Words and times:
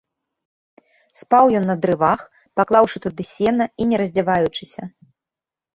Спаў 1.21 1.45
ён 1.59 1.67
на 1.71 1.75
дрывах, 1.83 2.19
паклаўшы 2.61 2.97
туды 3.05 3.23
сена 3.35 3.65
і 3.83 3.89
не 3.93 3.97
раздзяваючыся. 4.05 4.81